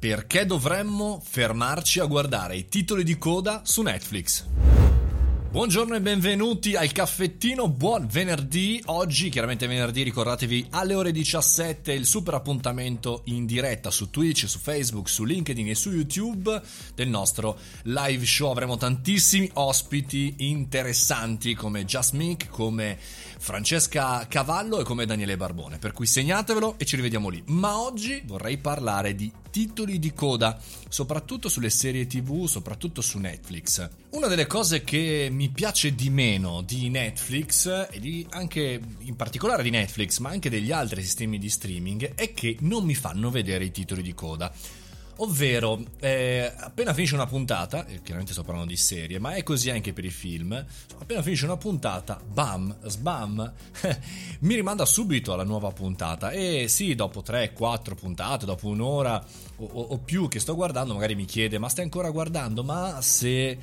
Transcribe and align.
Perché 0.00 0.46
dovremmo 0.46 1.20
fermarci 1.20 1.98
a 1.98 2.04
guardare 2.04 2.56
i 2.56 2.68
titoli 2.68 3.02
di 3.02 3.18
coda 3.18 3.62
su 3.64 3.82
Netflix? 3.82 4.44
Buongiorno 5.50 5.96
e 5.96 6.00
benvenuti 6.00 6.76
al 6.76 6.92
caffettino, 6.92 7.68
buon 7.68 8.06
venerdì. 8.06 8.80
Oggi, 8.86 9.28
chiaramente 9.28 9.66
venerdì, 9.66 10.04
ricordatevi 10.04 10.68
alle 10.70 10.94
ore 10.94 11.10
17 11.10 11.92
il 11.94 12.06
super 12.06 12.34
appuntamento 12.34 13.22
in 13.24 13.44
diretta 13.44 13.90
su 13.90 14.08
Twitch, 14.10 14.46
su 14.46 14.60
Facebook, 14.60 15.08
su 15.08 15.24
LinkedIn 15.24 15.68
e 15.68 15.74
su 15.74 15.90
YouTube 15.90 16.62
del 16.94 17.08
nostro 17.08 17.58
live 17.84 18.24
show. 18.24 18.52
Avremo 18.52 18.76
tantissimi 18.76 19.50
ospiti 19.54 20.34
interessanti 20.36 21.54
come 21.54 21.84
Just 21.84 22.12
Mick, 22.12 22.50
come 22.50 22.96
Francesca 23.38 24.26
Cavallo 24.28 24.78
e 24.78 24.84
come 24.84 25.06
Daniele 25.06 25.36
Barbone. 25.36 25.78
Per 25.78 25.90
cui 25.90 26.06
segnatevelo 26.06 26.74
e 26.76 26.84
ci 26.84 26.94
rivediamo 26.94 27.30
lì. 27.30 27.42
Ma 27.46 27.80
oggi 27.80 28.22
vorrei 28.26 28.58
parlare 28.58 29.16
di 29.16 29.32
titoli 29.50 29.98
di 29.98 30.12
coda, 30.12 30.60
soprattutto 30.88 31.48
sulle 31.48 31.70
serie 31.70 32.06
TV, 32.06 32.46
soprattutto 32.46 33.00
su 33.00 33.18
Netflix. 33.18 33.88
Una 34.10 34.26
delle 34.26 34.46
cose 34.46 34.84
che 34.84 35.28
mi 35.30 35.48
piace 35.48 35.94
di 35.94 36.10
meno 36.10 36.62
di 36.62 36.88
Netflix 36.88 37.88
e 37.90 38.00
di 38.00 38.26
anche 38.30 38.80
in 38.98 39.16
particolare 39.16 39.62
di 39.62 39.70
Netflix, 39.70 40.18
ma 40.18 40.30
anche 40.30 40.50
degli 40.50 40.72
altri 40.72 41.02
sistemi 41.02 41.38
di 41.38 41.48
streaming 41.48 42.14
è 42.14 42.32
che 42.32 42.56
non 42.60 42.84
mi 42.84 42.94
fanno 42.94 43.30
vedere 43.30 43.64
i 43.64 43.70
titoli 43.70 44.02
di 44.02 44.14
coda. 44.14 44.52
Ovvero, 45.20 45.82
eh, 45.98 46.52
appena 46.56 46.94
finisce 46.94 47.14
una 47.14 47.26
puntata, 47.26 47.86
e 47.86 48.02
chiaramente 48.02 48.32
sto 48.32 48.44
parlando 48.44 48.70
di 48.70 48.76
serie, 48.76 49.18
ma 49.18 49.34
è 49.34 49.42
così 49.42 49.68
anche 49.68 49.92
per 49.92 50.04
i 50.04 50.10
film, 50.10 50.52
appena 50.98 51.22
finisce 51.22 51.44
una 51.44 51.56
puntata, 51.56 52.20
bam, 52.24 52.76
sbam, 52.86 53.52
mi 54.40 54.54
rimanda 54.54 54.84
subito 54.84 55.32
alla 55.32 55.42
nuova 55.42 55.72
puntata. 55.72 56.30
E 56.30 56.66
sì, 56.68 56.94
dopo 56.94 57.20
3-4 57.26 57.96
puntate, 57.96 58.46
dopo 58.46 58.68
un'ora 58.68 59.24
o, 59.56 59.64
o 59.64 59.98
più 59.98 60.28
che 60.28 60.38
sto 60.38 60.54
guardando, 60.54 60.94
magari 60.94 61.16
mi 61.16 61.24
chiede, 61.24 61.58
ma 61.58 61.68
stai 61.68 61.84
ancora 61.84 62.10
guardando? 62.10 62.62
Ma 62.62 63.00
se 63.00 63.58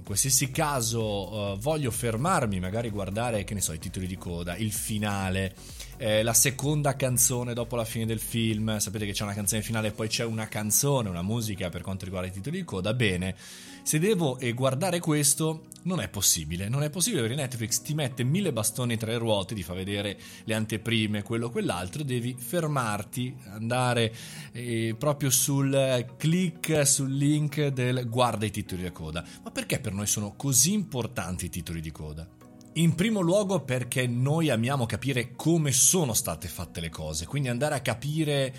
in 0.00 0.06
qualsiasi 0.06 0.50
caso 0.50 1.52
uh, 1.52 1.58
voglio 1.58 1.90
fermarmi, 1.90 2.58
magari 2.58 2.90
guardare, 2.90 3.44
che 3.44 3.54
ne 3.54 3.60
so, 3.60 3.72
i 3.72 3.78
titoli 3.78 4.06
di 4.06 4.16
coda, 4.16 4.56
il 4.56 4.72
finale. 4.72 5.54
Eh, 5.98 6.22
la 6.22 6.32
seconda 6.32 6.96
canzone 6.96 7.52
dopo 7.52 7.76
la 7.76 7.84
fine 7.84 8.06
del 8.06 8.18
film, 8.18 8.78
sapete 8.78 9.04
che 9.04 9.12
c'è 9.12 9.22
una 9.22 9.34
canzone 9.34 9.60
finale 9.60 9.88
e 9.88 9.92
poi 9.92 10.08
c'è 10.08 10.24
una 10.24 10.48
canzone, 10.48 11.10
una 11.10 11.20
musica 11.20 11.68
per 11.68 11.82
quanto 11.82 12.06
riguarda 12.06 12.28
i 12.28 12.32
titoli 12.32 12.56
di 12.56 12.64
coda, 12.64 12.94
bene, 12.94 13.36
se 13.82 13.98
devo 13.98 14.38
eh, 14.38 14.52
guardare 14.52 15.00
questo 15.00 15.64
non 15.82 16.00
è 16.00 16.08
possibile, 16.08 16.68
non 16.68 16.82
è 16.82 16.90
possibile 16.90 17.22
perché 17.22 17.36
Netflix 17.36 17.80
ti 17.80 17.94
mette 17.94 18.22
mille 18.22 18.52
bastoni 18.52 18.96
tra 18.96 19.10
le 19.10 19.18
ruote, 19.18 19.54
ti 19.54 19.62
fa 19.62 19.72
vedere 19.72 20.18
le 20.44 20.54
anteprime, 20.54 21.22
quello 21.22 21.50
quell'altro, 21.50 22.02
devi 22.02 22.34
fermarti, 22.38 23.34
andare 23.46 24.14
eh, 24.52 24.94
proprio 24.98 25.30
sul 25.30 26.06
click, 26.16 26.86
sul 26.86 27.14
link 27.14 27.68
del 27.68 28.08
guarda 28.08 28.44
i 28.44 28.50
titoli 28.50 28.82
di 28.82 28.92
coda. 28.92 29.24
Ma 29.42 29.50
perché 29.50 29.80
per 29.80 29.92
noi 29.92 30.06
sono 30.06 30.34
così 30.36 30.72
importanti 30.72 31.46
i 31.46 31.50
titoli 31.50 31.80
di 31.80 31.90
coda? 31.90 32.28
In 32.74 32.94
primo 32.94 33.20
luogo 33.20 33.60
perché 33.64 34.06
noi 34.06 34.48
amiamo 34.48 34.86
capire 34.86 35.32
come 35.34 35.72
sono 35.72 36.12
state 36.12 36.46
fatte 36.46 36.80
le 36.80 36.88
cose, 36.88 37.26
quindi 37.26 37.48
andare 37.48 37.74
a 37.74 37.80
capire 37.80 38.54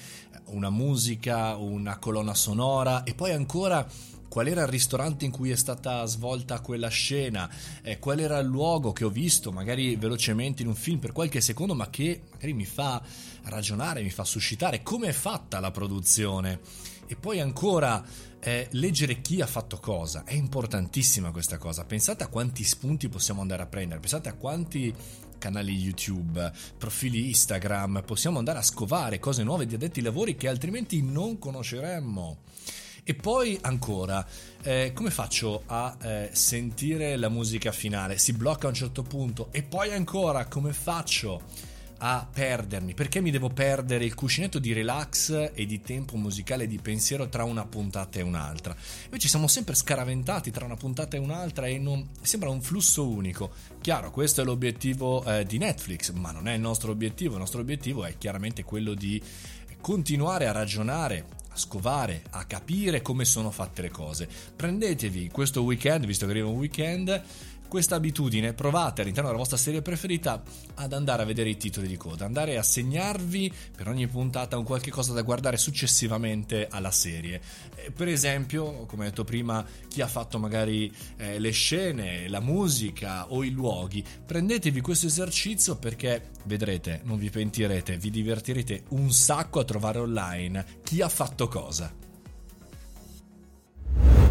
una 0.48 0.70
musica, 0.70 1.56
una 1.56 1.98
colonna 1.98 2.34
sonora 2.34 3.04
e 3.04 3.14
poi 3.14 3.32
ancora 3.32 3.88
qual 4.32 4.48
era 4.48 4.62
il 4.62 4.70
ristorante 4.70 5.26
in 5.26 5.32
cui 5.32 5.52
è 5.52 5.58
stata 5.58 6.06
svolta 6.06 6.62
quella 6.62 6.88
scena, 6.88 7.52
eh, 7.82 8.00
qual 8.00 8.18
era 8.18 8.40
il 8.40 8.48
luogo 8.48 8.94
che 8.94 9.04
ho 9.04 9.10
visto 9.10 9.52
magari 9.52 9.98
velocemente 9.98 10.62
in 10.62 10.70
un 10.70 10.74
film 10.76 11.00
per 11.00 11.12
qualche 11.12 11.42
secondo 11.42 11.76
ma 11.76 11.90
che 11.90 12.22
magari 12.32 12.54
mi 12.54 12.64
fa 12.64 13.04
ragionare, 13.44 14.02
mi 14.02 14.10
fa 14.10 14.24
suscitare? 14.24 14.84
Come 14.84 15.10
è 15.10 15.12
fatta 15.12 15.60
la 15.60 15.72
produzione? 15.72 16.62
E 17.08 17.18
poi 17.18 17.42
ancora 17.42 18.02
eh, 18.40 18.70
leggere 18.72 19.20
chi 19.20 19.42
ha 19.42 19.48
fatto 19.48 19.80
cosa, 19.80 20.24
è 20.24 20.34
importantissima 20.34 21.32
questa 21.32 21.58
cosa. 21.58 21.84
Pensate 21.84 22.24
a 22.24 22.28
quanti 22.28 22.64
spunti 22.64 23.10
possiamo 23.10 23.42
andare 23.42 23.64
a 23.64 23.68
prendere, 23.68 24.00
pensate 24.00 24.30
a 24.30 24.36
quanti 24.36 24.96
canali 25.40 25.74
YouTube, 25.74 26.50
profili 26.78 27.28
Instagram, 27.28 28.02
possiamo 28.06 28.38
andare 28.38 28.60
a 28.60 28.64
scovare 28.64 29.20
cose 29.20 29.44
nuove 29.44 29.66
di 29.66 29.76
addetti 29.76 30.00
ai 30.00 30.06
lavori 30.06 30.38
che 30.38 30.48
altrimenti 30.48 31.02
non 31.02 31.38
conosceremmo. 31.38 32.38
E 33.04 33.16
poi 33.16 33.58
ancora, 33.62 34.24
eh, 34.62 34.92
come 34.94 35.10
faccio 35.10 35.64
a 35.66 35.98
eh, 36.02 36.30
sentire 36.34 37.16
la 37.18 37.30
musica 37.30 37.72
finale? 37.72 38.20
Si 38.20 38.32
blocca 38.34 38.68
a 38.68 38.70
un 38.70 38.76
certo 38.76 39.02
punto 39.02 39.48
e 39.52 39.64
poi 39.64 39.92
ancora 39.92 40.46
come 40.46 40.72
faccio 40.72 41.42
a 42.04 42.28
perdermi, 42.32 42.94
perché 42.94 43.22
mi 43.22 43.32
devo 43.32 43.50
perdere 43.50 44.06
il 44.06 44.14
cuscinetto 44.14 44.60
di 44.60 44.74
relax 44.74 45.52
e 45.54 45.66
di 45.66 45.82
tempo 45.82 46.16
musicale 46.16 46.64
e 46.64 46.68
di 46.68 46.80
pensiero 46.80 47.28
tra 47.28 47.44
una 47.44 47.66
puntata 47.66 48.20
e 48.20 48.24
un'altra. 48.24 48.76
Invece 49.06 49.28
siamo 49.28 49.48
sempre 49.48 49.76
scaraventati 49.76 50.52
tra 50.52 50.66
una 50.66 50.76
puntata 50.76 51.16
e 51.16 51.20
un'altra 51.20 51.68
e 51.68 51.78
non 51.78 52.08
sembra 52.22 52.50
un 52.50 52.62
flusso 52.62 53.08
unico. 53.08 53.52
Chiaro, 53.82 54.10
questo 54.12 54.42
è 54.42 54.44
l'obiettivo 54.44 55.24
eh, 55.24 55.44
di 55.46 55.58
Netflix, 55.58 56.12
ma 56.12 56.32
non 56.32 56.48
è 56.48 56.54
il 56.54 56.62
nostro 56.62 56.92
obiettivo, 56.92 57.34
il 57.34 57.40
nostro 57.40 57.62
obiettivo 57.62 58.04
è 58.04 58.16
chiaramente 58.18 58.64
quello 58.64 58.94
di 58.94 59.22
continuare 59.80 60.48
a 60.48 60.52
ragionare, 60.52 61.26
scovare, 61.62 62.24
a 62.32 62.46
capire 62.46 63.02
come 63.02 63.24
sono 63.24 63.52
fatte 63.52 63.84
le 63.84 63.90
cose. 63.90 64.28
Prendetevi 64.56 65.30
questo 65.30 65.62
weekend, 65.62 66.06
visto 66.06 66.26
che 66.26 66.32
arriva 66.32 66.48
un 66.48 66.58
weekend, 66.58 67.24
questa 67.72 67.96
abitudine, 67.96 68.52
provate 68.52 69.00
all'interno 69.00 69.30
della 69.30 69.40
vostra 69.40 69.56
serie 69.56 69.82
preferita 69.82 70.44
ad 70.74 70.92
andare 70.92 71.24
a 71.24 71.26
vedere 71.26 71.52
i 71.52 71.56
titoli 71.56 71.88
di 71.88 71.96
coda, 71.96 72.26
andare 72.26 72.58
a 72.58 72.64
segnarvi 72.64 73.50
per 73.78 73.88
ogni 73.88 74.08
puntata 74.08 74.58
un 74.58 74.66
qualche 74.66 74.92
cosa 74.92 75.14
da 75.14 75.22
guardare 75.22 75.56
successivamente 75.56 76.68
alla 76.70 76.92
serie. 76.92 77.40
Eh, 77.76 77.92
per 77.92 78.10
esempio, 78.10 78.86
come 78.88 79.06
detto 79.06 79.24
prima, 79.24 79.66
chi 79.88 80.02
ha 80.02 80.08
fatto 80.08 80.38
magari 80.38 80.94
eh, 81.16 81.40
le 81.40 81.52
scene, 81.52 82.28
la 82.28 82.42
musica 82.42 83.32
o 83.32 83.42
i 83.42 83.52
luoghi, 83.52 84.04
prendetevi 84.26 84.82
questo 84.82 85.06
esercizio 85.06 85.78
perché 85.78 86.32
vedrete, 86.44 87.00
non 87.06 87.18
vi 87.18 87.30
pentirete, 87.30 87.96
vi 87.96 88.10
divertirete 88.10 88.84
un 88.90 89.14
sacco 89.14 89.62
a 89.62 89.64
trovare 89.64 90.00
online 90.00 90.66
chi 90.84 91.02
ha 91.02 91.08
fatto 91.08 91.48
cosa. 91.48 92.11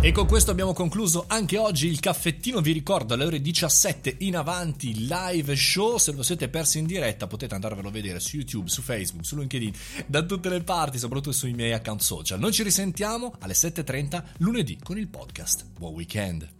E 0.02 0.12
con 0.12 0.26
questo 0.26 0.50
abbiamo 0.50 0.72
concluso 0.72 1.24
anche 1.26 1.58
oggi 1.58 1.86
il 1.86 2.00
caffettino. 2.00 2.62
Vi 2.62 2.72
ricordo 2.72 3.12
alle 3.12 3.26
ore 3.26 3.42
17 3.42 4.16
in 4.20 4.34
avanti 4.34 5.06
live 5.06 5.54
show. 5.54 5.98
Se 5.98 6.12
lo 6.12 6.22
siete 6.22 6.48
persi 6.48 6.78
in 6.78 6.86
diretta 6.86 7.26
potete 7.26 7.54
andarvelo 7.54 7.88
a 7.88 7.90
vedere 7.90 8.18
su 8.18 8.36
YouTube, 8.36 8.70
su 8.70 8.80
Facebook, 8.80 9.26
su 9.26 9.36
LinkedIn, 9.36 9.72
da 10.06 10.22
tutte 10.22 10.48
le 10.48 10.62
parti, 10.62 10.98
soprattutto 10.98 11.32
sui 11.32 11.52
miei 11.52 11.74
account 11.74 12.00
social. 12.00 12.38
Noi 12.38 12.52
ci 12.52 12.62
risentiamo 12.62 13.34
alle 13.40 13.52
7.30 13.52 14.22
lunedì 14.38 14.78
con 14.82 14.96
il 14.96 15.06
podcast. 15.06 15.66
Buon 15.76 15.92
weekend! 15.92 16.59